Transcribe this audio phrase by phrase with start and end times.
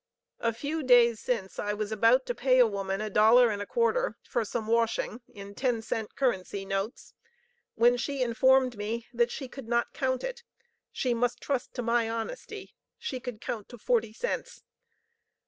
[0.39, 3.67] A few days since I was about to pay a woman a dollar and a
[3.67, 7.13] quarter for some washing in ten cent (currency) notes,
[7.75, 10.41] when she informed me that she could not count it;
[10.91, 14.63] she must trust to my honesty she could count forty cents.